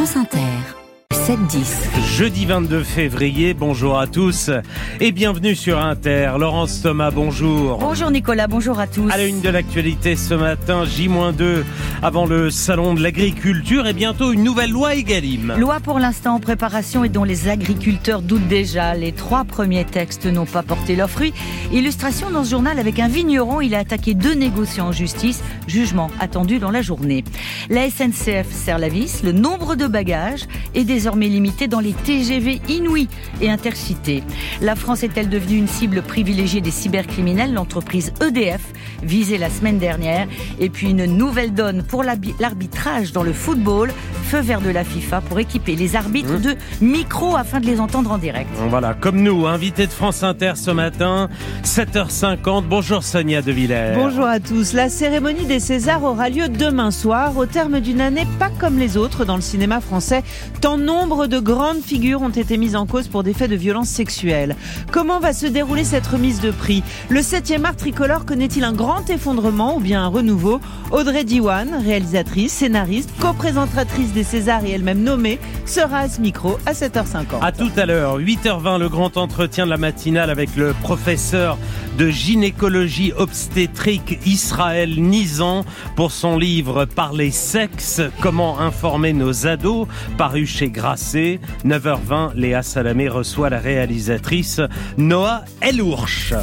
[0.00, 0.80] France Inter.
[1.12, 2.16] 7-10.
[2.16, 4.50] Jeudi 22 février, bonjour à tous
[4.98, 6.32] et bienvenue sur Inter.
[6.38, 7.76] Laurence Thomas, bonjour.
[7.76, 9.10] Bonjour Nicolas, bonjour à tous.
[9.10, 11.64] À la une de l'actualité ce matin, J-2
[12.02, 15.54] avant le salon de l'agriculture et bientôt une nouvelle loi Egalim.
[15.58, 18.94] Loi pour l'instant en préparation et dont les agriculteurs doutent déjà.
[18.94, 21.34] Les trois premiers textes n'ont pas porté leurs fruits.
[21.72, 25.42] Illustration dans ce journal avec un vigneron, il a attaqué deux négociants en justice.
[25.66, 27.22] Jugement attendu dans la journée.
[27.68, 32.60] La SNCF sert la vis, le nombre de bagages est désormais limité dans les TGV
[32.68, 33.08] inouïs
[33.42, 34.22] et intercités.
[34.62, 37.52] La France est-elle devenue une cible privilégiée des cybercriminels?
[37.52, 38.62] L'entreprise EDF,
[39.02, 40.26] visée la semaine dernière.
[40.58, 43.92] Et puis une nouvelle donne pour l'arbitrage dans le football.
[44.30, 46.40] Feu vert de la FIFA pour équiper les arbitres mmh.
[46.40, 48.48] de micros afin de les entendre en direct.
[48.68, 51.28] Voilà, comme nous, invité de France Inter ce matin,
[51.64, 52.62] 7h50.
[52.68, 53.94] Bonjour Sonia De Villers.
[53.96, 54.72] Bonjour à tous.
[54.72, 58.96] La cérémonie des Césars aura lieu demain soir, au terme d'une année pas comme les
[58.96, 60.22] autres dans le cinéma français.
[60.60, 63.88] Tant nombre de grandes figures ont été mises en cause pour des faits de violence
[63.88, 64.54] sexuelle.
[64.92, 66.84] Comment va se dérouler cette remise de prix?
[67.08, 70.60] Le 7e art tricolore connaît-il un grand effondrement ou bien un renouveau?
[70.92, 76.72] Audrey Diwan, réalisatrice, scénariste, co-présentatrice des Césars et elle-même nommée, sera à ce micro à
[76.72, 77.40] 7h50.
[77.42, 81.58] À tout à l'heure, 8h20, le grand entretien de la matinale avec le professeur
[81.98, 85.64] de gynécologie obstétrique Israël Nizan
[85.96, 93.08] pour son livre Parler sexe, comment informer nos ados, paru chez Gra 9h20, Léa Salamé
[93.08, 94.60] reçoit la réalisatrice
[94.96, 96.34] Noah Elourche.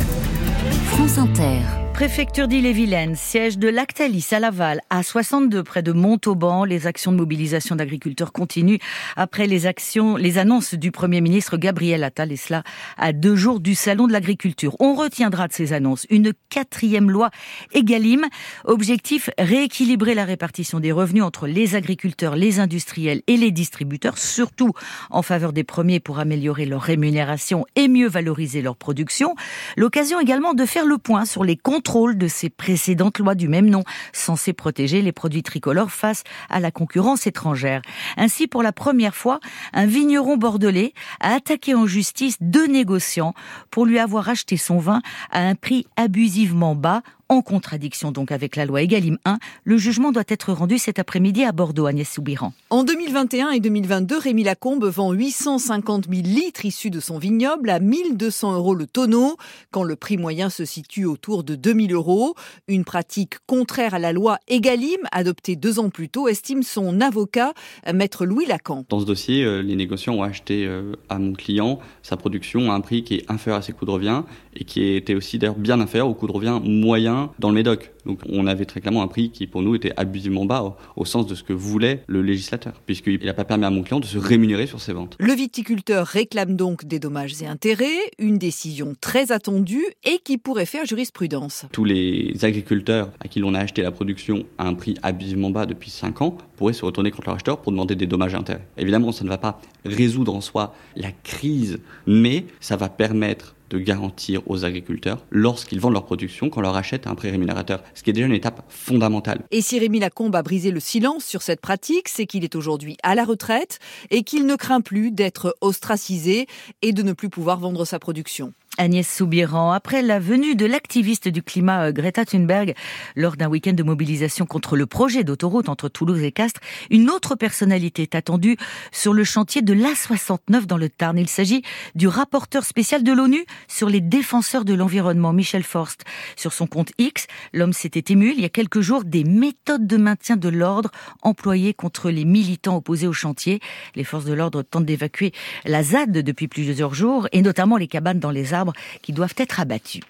[0.91, 1.86] France Inter.
[1.97, 7.17] Préfecture d'Ille-et-Vilaine, siège de Lactalis à Laval, à 62 près de Montauban, les actions de
[7.17, 8.77] mobilisation d'agriculteurs continuent
[9.15, 12.61] après les actions, les annonces du Premier ministre Gabriel Attal et cela
[12.97, 14.75] à deux jours du Salon de l'agriculture.
[14.79, 17.31] On retiendra de ces annonces une quatrième loi
[17.73, 18.27] Egalim.
[18.65, 24.71] Objectif, rééquilibrer la répartition des revenus entre les agriculteurs, les industriels et les distributeurs, surtout
[25.09, 29.33] en faveur des premiers pour améliorer leur rémunération et mieux valoriser leur production.
[29.77, 33.69] L'occasion également de faire le point sur les comptes de ces précédentes lois du même
[33.69, 37.81] nom, censées protéger les produits tricolores face à la concurrence étrangère.
[38.17, 39.39] Ainsi, pour la première fois,
[39.73, 43.33] un vigneron bordelais a attaqué en justice deux négociants
[43.71, 48.55] pour lui avoir acheté son vin à un prix abusivement bas en contradiction donc avec
[48.55, 49.37] la loi Egalim 1.
[49.63, 52.53] Le jugement doit être rendu cet après-midi à Bordeaux, Agnès Soubiran.
[52.69, 57.79] En 2021 et 2022, Rémi Lacombe vend 850 000 litres issus de son vignoble à
[57.79, 59.37] 1200 euros le tonneau,
[59.71, 62.35] quand le prix moyen se situe autour de 2000 euros.
[62.67, 67.53] Une pratique contraire à la loi Egalim, adoptée deux ans plus tôt, estime son avocat,
[67.93, 68.85] maître Louis Lacan.
[68.89, 72.75] Dans ce dossier, euh, les négociants ont acheté euh, à mon client sa production à
[72.75, 74.23] un prix qui est inférieur à ses coûts de revient
[74.55, 77.91] et qui était aussi d'ailleurs bien inférieur au coût de revient moyen dans le Médoc.
[78.07, 81.27] Donc on avait très clairement un prix qui pour nous était abusivement bas au, sens
[81.27, 84.17] de ce que voulait le législateur, puisqu'il n'a pas permis à mon client de se
[84.17, 85.15] rémunérer sur ses ventes.
[85.19, 87.85] Le viticulteur réclame donc des dommages et intérêts,
[88.17, 91.65] une décision très attendue et qui pourrait faire jurisprudence.
[91.73, 95.65] Tous les agriculteurs à qui l'on a acheté la production à un prix abusivement bas
[95.65, 98.65] depuis 5 ans pourraient se retourner contre leur acheteur pour demander des dommages et intérêts.
[98.77, 103.77] Évidemment, ça ne va pas résoudre en soi la crise, mais ça va permettre de
[103.77, 108.03] garantir aux agriculteurs lorsqu'ils vendent leur production qu'on leur achète à un prix rémunérateur, ce
[108.03, 109.41] qui est déjà une étape fondamentale.
[109.49, 112.95] Et si Rémi Lacombe a brisé le silence sur cette pratique, c'est qu'il est aujourd'hui
[113.01, 113.79] à la retraite
[114.11, 116.45] et qu'il ne craint plus d'être ostracisé
[116.83, 118.53] et de ne plus pouvoir vendre sa production.
[118.77, 122.75] Agnès Soubiran, après la venue de l'activiste du climat euh, Greta Thunberg
[123.15, 126.61] lors d'un week-end de mobilisation contre le projet d'autoroute entre Toulouse et Castres,
[126.91, 128.57] une autre personnalité est attendue
[128.91, 131.17] sur le chantier de l'A69 dans le Tarn.
[131.17, 131.63] Il s'agit
[131.95, 136.03] du rapporteur spécial de l'ONU sur les défenseurs de l'environnement, Michel Forst.
[136.35, 139.97] Sur son compte X, l'homme s'était ému il y a quelques jours des méthodes de
[139.97, 140.91] maintien de l'ordre
[141.23, 143.59] employées contre les militants opposés au chantier.
[143.95, 145.31] Les forces de l'ordre tentent d'évacuer
[145.65, 148.66] la ZAD depuis plusieurs jours et notamment les cabanes dans les arbres
[149.01, 150.03] qui doivent être abattus.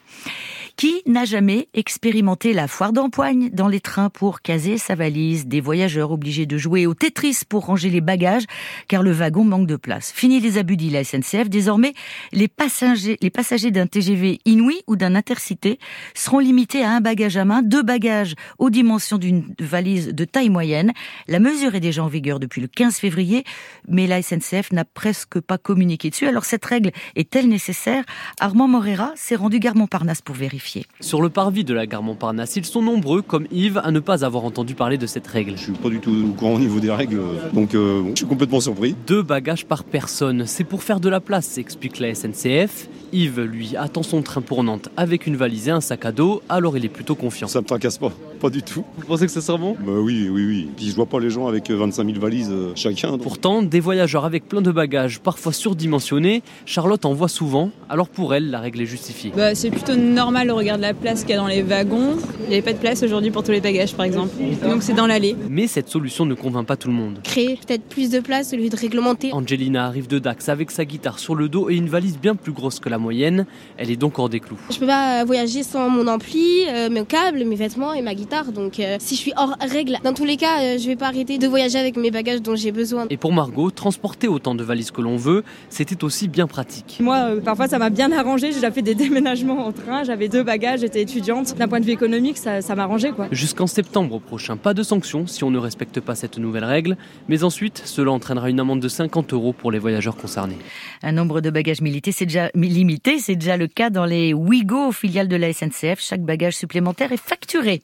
[0.77, 5.47] Qui n'a jamais expérimenté la foire d'empoigne dans les trains pour caser sa valise?
[5.47, 8.43] Des voyageurs obligés de jouer au Tetris pour ranger les bagages
[8.87, 10.11] car le wagon manque de place.
[10.11, 11.49] Fini les abus dit la SNCF.
[11.49, 11.95] Désormais,
[12.31, 15.79] les passagers, les passagers d'un TGV Inouï ou d'un Intercité
[16.13, 20.51] seront limités à un bagage à main, deux bagages aux dimensions d'une valise de taille
[20.51, 20.93] moyenne.
[21.27, 23.45] La mesure est déjà en vigueur depuis le 15 février,
[23.87, 26.27] mais la SNCF n'a presque pas communiqué dessus.
[26.27, 28.03] Alors cette règle est-elle nécessaire?
[28.39, 30.66] Armand Morera s'est rendu gare Montparnasse pour vérifier.
[30.99, 34.25] Sur le parvis de la gare Montparnasse, ils sont nombreux, comme Yves, à ne pas
[34.25, 35.53] avoir entendu parler de cette règle.
[35.57, 37.21] Je suis pas du tout au courant au niveau des règles,
[37.53, 38.95] donc euh, je suis complètement surpris.
[39.07, 42.89] Deux bagages par personne, c'est pour faire de la place, explique la SNCF.
[43.13, 46.41] Yves, lui, attend son train pour Nantes avec une valise et un sac à dos,
[46.49, 47.47] alors il est plutôt confiant.
[47.47, 48.11] Ça me tracasse pas.
[48.39, 48.83] Pas du tout.
[48.97, 49.75] Vous pensez que ça sera bon?
[49.79, 50.67] Bah oui, oui, oui.
[50.75, 53.11] Puis je vois pas les gens avec 25 000 valises euh, chacun.
[53.11, 53.21] donc.
[53.23, 58.35] Pourtant, des voyageurs avec plein de bagages, parfois surdimensionnés, Charlotte en voit souvent, alors pour
[58.35, 59.31] elle, la règle est justifiée.
[59.35, 62.17] Bah, c'est plutôt normal au regard de la place qu'il y a dans les wagons.
[62.43, 64.29] Il n'y avait pas de place aujourd'hui pour tous les bagages, par exemple.
[64.63, 65.35] Donc c'est dans l'allée.
[65.49, 67.19] Mais cette solution ne convainc pas tout le monde.
[67.23, 69.33] Créer peut-être plus de place au lieu de réglementer.
[69.33, 72.51] Angelina arrive de Dax avec sa guitare sur le dos et une valise bien plus
[72.51, 73.45] grosse que la moyenne.
[73.77, 74.57] Elle est donc hors des clous.
[74.69, 78.26] Je peux pas voyager sans mon ampli, euh, mes câbles, mes vêtements et ma guitare.
[78.53, 81.07] Donc euh, si je suis hors règle, dans tous les cas, euh, je vais pas
[81.07, 83.05] arrêter de voyager avec mes bagages dont j'ai besoin.
[83.09, 86.97] Et pour Margot, transporter autant de valises que l'on veut, c'était aussi bien pratique.
[86.99, 88.47] Moi, euh, parfois, ça m'a bien arrangé.
[88.49, 90.03] J'ai déjà fait des déménagements en train.
[90.03, 91.55] J'avais deux bagages, j'étais étudiante.
[91.57, 93.27] D'un point de vue économique, ça, ça m'arrangeait, quoi.
[93.31, 96.97] Jusqu'en septembre prochain, pas de sanctions si on ne respecte pas cette nouvelle règle,
[97.29, 100.57] mais ensuite, cela entraînera une amende de 50 euros pour les voyageurs concernés.
[101.01, 104.91] Un nombre de bagages limité, c'est déjà limité, c'est déjà le cas dans les Ouigo,
[104.91, 105.99] filiales de la SNCF.
[105.99, 107.81] Chaque bagage supplémentaire est facturé.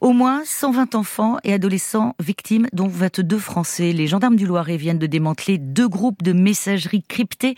[0.00, 3.92] Au moins 120 enfants et adolescents victimes, dont 22 Français.
[3.92, 7.54] Les gendarmes du Loiret viennent de démanteler deux groupes de messagerie cryptée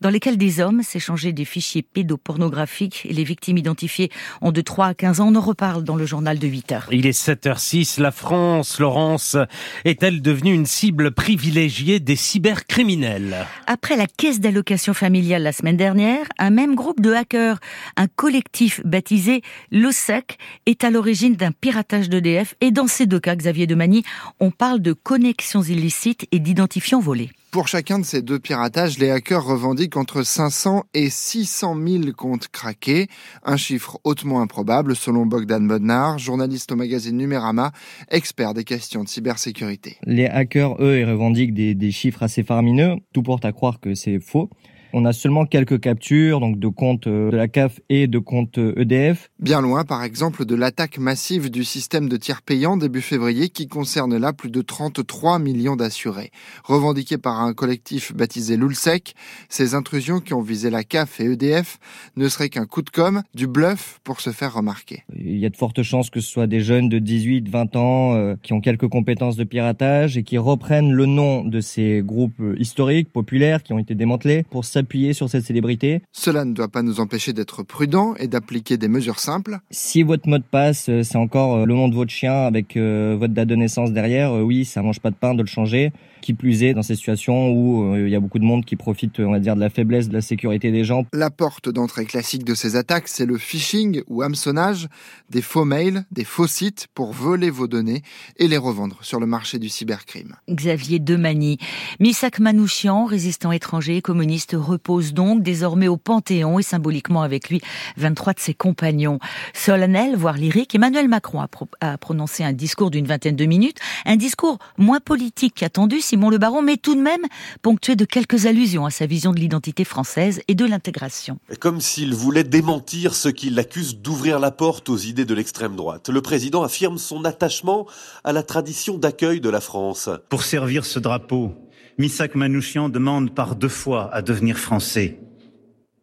[0.00, 4.10] dans lesquels des hommes s'échangeaient des fichiers pédopornographiques et les victimes identifiées
[4.40, 5.28] ont de 3 à 15 ans.
[5.28, 6.88] On en reparle dans le journal de 8 heures.
[6.92, 8.00] Il est 7h06.
[8.00, 9.36] La France, Laurence,
[9.84, 13.46] est-elle devenue une cible privilégiée des cybercriminels?
[13.66, 17.58] Après la caisse d'allocation familiale la semaine dernière, un même groupe de hackers,
[17.96, 22.54] un collectif baptisé l'OSEC, est à l'origine d'un piratage d'EDF.
[22.60, 24.04] Et dans ces deux cas, Xavier Demagny,
[24.40, 27.30] on parle de connexions illicites et d'identifiants volés.
[27.50, 32.48] Pour chacun de ces deux piratages, les hackers revendiquent entre 500 et 600 000 comptes
[32.48, 33.08] craqués,
[33.42, 37.72] un chiffre hautement improbable selon Bogdan Bodnar, journaliste au magazine Numérama,
[38.10, 39.96] expert des questions de cybersécurité.
[40.04, 42.96] Les hackers, eux, ils revendiquent des, des chiffres assez faramineux.
[43.14, 44.50] Tout porte à croire que c'est faux.
[44.94, 48.58] On a seulement quelques captures, donc de comptes euh, de la CAF et de comptes
[48.58, 49.30] euh, EDF.
[49.38, 53.68] Bien loin, par exemple, de l'attaque massive du système de tiers payant début février qui
[53.68, 56.30] concerne là plus de 33 millions d'assurés.
[56.64, 59.14] Revendiquées par un collectif baptisé l'ULSEC,
[59.48, 61.78] ces intrusions qui ont visé la CAF et EDF
[62.16, 65.04] ne seraient qu'un coup de com', du bluff pour se faire remarquer.
[65.14, 68.14] Il y a de fortes chances que ce soit des jeunes de 18, 20 ans
[68.14, 72.42] euh, qui ont quelques compétences de piratage et qui reprennent le nom de ces groupes
[72.58, 76.02] historiques, populaires, qui ont été démantelés pour s'appuyer sur cette célébrité.
[76.12, 79.58] Cela ne doit pas nous empêcher d'être prudents et d'appliquer des mesures simples.
[79.70, 82.76] Si votre mot de passe, euh, c'est encore euh, le nom de votre chien avec
[82.76, 85.92] euh, votre date de naissance derrière, oui, ça mange pas de pain de le changer.
[86.20, 88.76] Qui plus est, dans ces situations où euh, il y a beaucoup de monde qui
[88.76, 91.04] profite, on va dire, de la faiblesse de la sécurité des gens.
[91.12, 94.88] La porte d'entrée classique de ces attaques, c'est le phishing ou hameçonnage,
[95.30, 98.02] des faux mails, des faux sites pour voler vos données
[98.36, 100.34] et les revendre sur le marché du cybercrime.
[100.50, 101.58] Xavier Demagny.
[102.00, 107.60] Misak Manouchian, résistant étranger communiste, repose donc désormais au Panthéon et symboliquement avec lui
[107.96, 109.18] 23 de ses compagnons.
[109.54, 113.78] Solennel, voire lyrique, Emmanuel Macron a, pro- a prononcé un discours d'une vingtaine de minutes,
[114.06, 117.22] un discours moins politique qu'attendu, Simon Le Baron, mais tout de même
[117.62, 121.38] ponctué de quelques allusions à sa vision de l'identité française et de l'intégration.
[121.60, 126.08] Comme s'il voulait démentir ceux qui l'accusent d'ouvrir la porte aux idées de l'extrême droite.
[126.08, 127.86] Le président affirme son attachement
[128.24, 130.08] à la tradition d'accueil de la France.
[130.28, 131.52] Pour servir ce drapeau,
[131.98, 135.18] Misak Manouchian demande par deux fois à devenir français.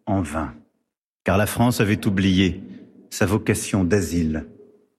[0.05, 0.53] En vain.
[1.23, 2.61] Car la France avait oublié
[3.09, 4.45] sa vocation d'asile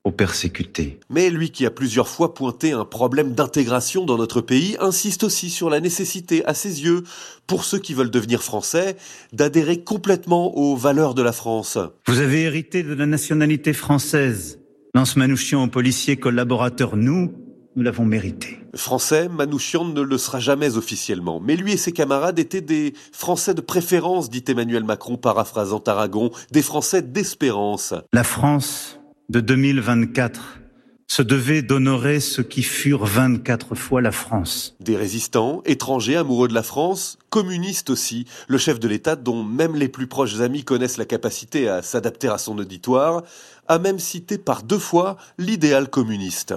[0.04, 0.98] aux persécutés.
[1.10, 5.50] Mais lui qui a plusieurs fois pointé un problème d'intégration dans notre pays insiste aussi
[5.50, 7.02] sur la nécessité, à ses yeux,
[7.46, 8.96] pour ceux qui veulent devenir français,
[9.34, 11.76] d'adhérer complètement aux valeurs de la France.
[12.06, 14.60] Vous avez hérité de la nationalité française.
[14.94, 17.32] Lance Manouchian aux policiers collaborateurs, nous,
[17.76, 18.58] nous l'avons mérité.
[18.74, 21.40] Français, Manouchian ne le sera jamais officiellement.
[21.40, 26.30] Mais lui et ses camarades étaient des Français de préférence, dit Emmanuel Macron, paraphrasant Aragon,
[26.50, 27.94] des Français d'espérance.
[28.12, 30.60] La France de 2024
[31.08, 34.76] se devait d'honorer ceux qui furent 24 fois la France.
[34.80, 38.24] Des résistants, étrangers, amoureux de la France, communistes aussi.
[38.48, 42.28] Le chef de l'État, dont même les plus proches amis connaissent la capacité à s'adapter
[42.28, 43.24] à son auditoire,
[43.68, 46.54] a même cité par deux fois l'idéal communiste.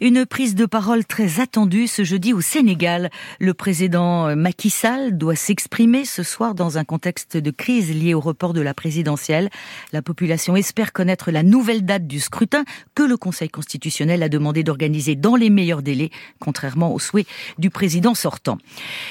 [0.00, 3.10] Une prise de parole très attendue ce jeudi au Sénégal.
[3.40, 8.14] Le président euh, Macky Sall doit s'exprimer ce soir dans un contexte de crise lié
[8.14, 9.48] au report de la présidentielle.
[9.92, 14.62] La population espère connaître la nouvelle date du scrutin que le Conseil constitutionnel a demandé
[14.62, 16.10] d'organiser dans les meilleurs délais,
[16.40, 17.26] contrairement au souhait
[17.58, 18.58] du président sortant.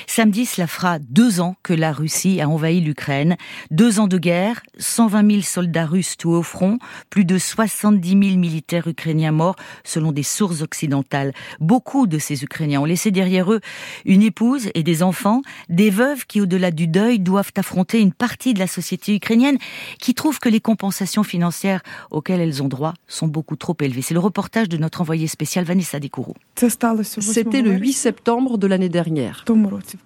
[0.07, 3.35] Samedi, cela fera deux ans que la Russie a envahi l'Ukraine.
[3.71, 6.77] Deux ans de guerre, 120 000 soldats russes tués au front,
[7.09, 11.33] plus de 70 000 militaires ukrainiens morts, selon des sources occidentales.
[11.59, 13.61] Beaucoup de ces Ukrainiens ont laissé derrière eux
[14.05, 18.53] une épouse et des enfants, des veuves qui, au-delà du deuil, doivent affronter une partie
[18.53, 19.57] de la société ukrainienne
[19.99, 24.01] qui trouve que les compensations financières auxquelles elles ont droit sont beaucoup trop élevées.
[24.01, 26.35] C'est le reportage de notre envoyé spécial Vanessa Descouroux.
[26.55, 29.43] C'était le 8 septembre de l'année dernière.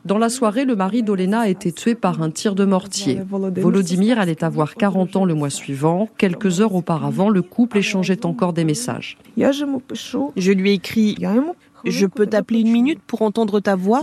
[0.06, 3.22] Dans la soirée, le mari d'Olena a été tué par un tir de mortier.
[3.30, 6.10] Volodymyr allait avoir 40 ans le mois suivant.
[6.18, 9.18] Quelques heures auparavant, le couple échangeait encore des messages.
[9.38, 11.18] Je lui ai écrit
[11.86, 14.02] je peux t'appeler une minute pour entendre ta voix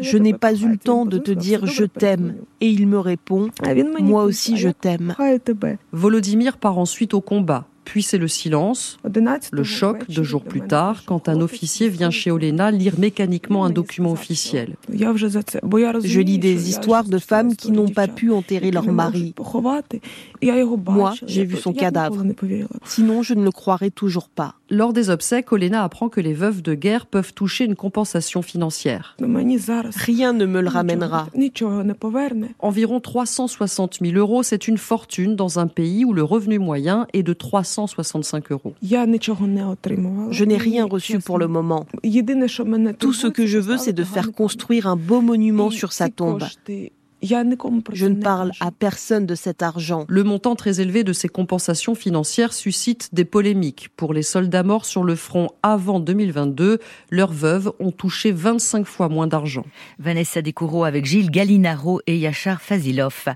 [0.00, 2.36] Je n'ai pas eu le temps de te dire je t'aime.
[2.60, 3.48] Et il me répond
[4.00, 5.14] Moi aussi je t'aime.
[5.92, 7.66] Volodymyr part ensuite au combat.
[7.84, 8.98] Puis c'est le silence,
[9.52, 13.70] le choc deux jours plus tard, quand un officier vient chez Olena lire mécaniquement un
[13.70, 14.76] document officiel.
[14.90, 19.34] Je lis des histoires de femmes qui n'ont pas pu enterrer leur mari.
[20.86, 22.24] Moi, j'ai vu son cadavre.
[22.84, 24.54] Sinon, je ne le croirais toujours pas.
[24.74, 29.14] Lors des obsèques, Olena apprend que les veuves de guerre peuvent toucher une compensation financière.
[29.94, 31.28] Rien ne me le ramènera.
[32.58, 37.22] Environ 360 000 euros, c'est une fortune dans un pays où le revenu moyen est
[37.22, 38.74] de 365 euros.
[38.82, 41.86] Je n'ai rien reçu pour le moment.
[42.98, 46.42] Tout ce que je veux, c'est de faire construire un beau monument sur sa tombe.
[47.24, 50.04] Je ne parle à personne de cet argent.
[50.08, 53.88] Le montant très élevé de ces compensations financières suscite des polémiques.
[53.96, 59.08] Pour les soldats morts sur le front avant 2022, leurs veuves ont touché 25 fois
[59.08, 59.64] moins d'argent.
[59.98, 63.28] Vanessa Descoureaux avec Gilles Gallinaro et Yachar Fazilov.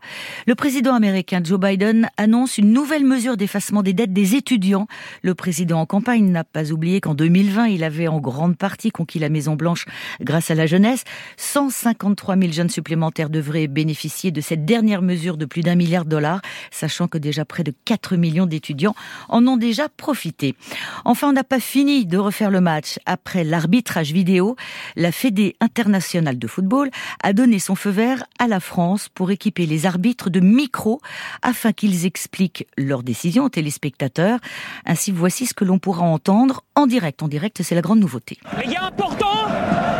[0.46, 4.86] Le président américain Joe Biden annonce une nouvelle mesure d'effacement des dettes des étudiants.
[5.22, 9.18] Le président en campagne n'a pas oublié qu'en 2020, il avait en grande partie conquis
[9.18, 9.86] la Maison Blanche
[10.20, 11.04] grâce à la jeunesse.
[11.38, 16.10] 153 000 jeunes supplémentaires devraient bénéficier de cette dernière mesure de plus d'un milliard de
[16.10, 16.40] dollars,
[16.72, 18.96] sachant que déjà près de 4 millions d'étudiants
[19.28, 20.56] en ont déjà profité.
[21.04, 22.98] Enfin, on n'a pas fini de refaire le match.
[23.06, 24.56] Après l'arbitrage vidéo,
[24.96, 26.90] la Fédé internationale de football
[27.22, 31.00] a donné son feu vert à la France pour équiper les arbitres de micros
[31.42, 34.40] afin qu'ils expliquent leurs décisions aux téléspectateurs.
[34.86, 37.22] Ainsi, voici ce que l'on pourra entendre en direct.
[37.22, 38.38] En direct, c'est la grande nouveauté.
[38.58, 39.36] Les gars, important,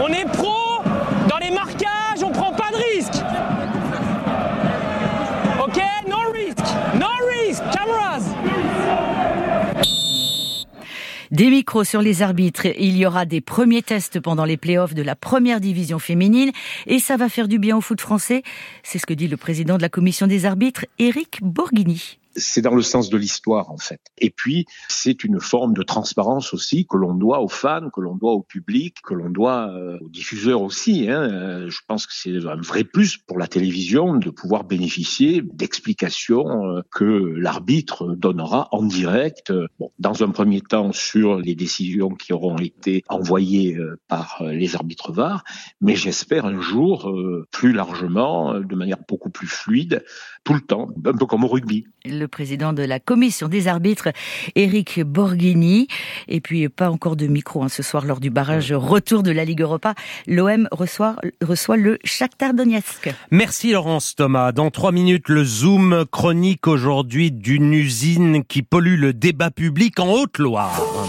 [0.03, 0.83] on est pro
[1.29, 1.98] dans les marquages,
[11.31, 12.67] Des micros sur les arbitres.
[12.79, 16.53] Il y aura des premiers tests pendant les playoffs de la première division féminine
[16.87, 18.43] et ça va faire du bien au foot français.
[18.83, 22.75] C'est ce que dit le président de la commission des arbitres, Éric Borghini c'est dans
[22.75, 24.01] le sens de l'histoire en fait.
[24.19, 28.15] Et puis c'est une forme de transparence aussi que l'on doit aux fans, que l'on
[28.15, 31.09] doit au public, que l'on doit euh, aux diffuseurs aussi.
[31.09, 31.23] Hein.
[31.31, 36.67] Euh, je pense que c'est un vrai plus pour la télévision de pouvoir bénéficier d'explications
[36.67, 39.53] euh, que l'arbitre donnera en direct.
[39.79, 43.79] Bon, dans un premier temps sur les décisions qui auront été envoyées
[44.09, 45.45] par les arbitres VAR,
[45.81, 47.13] mais j'espère un jour
[47.51, 50.05] plus largement, de manière beaucoup plus fluide,
[50.45, 51.87] tout le temps, un peu comme au rugby
[52.29, 54.09] président de la commission des arbitres,
[54.55, 55.89] Eric Borghini.
[56.29, 59.45] Et puis, pas encore de micro hein, ce soir lors du barrage retour de la
[59.45, 59.95] Ligue Europa.
[60.27, 63.11] L'OM reçoit, reçoit le Shakhtar Donetsk.
[63.31, 64.53] Merci Laurence Thomas.
[64.53, 70.09] Dans trois minutes, le Zoom chronique aujourd'hui d'une usine qui pollue le débat public en
[70.13, 71.09] Haute-Loire.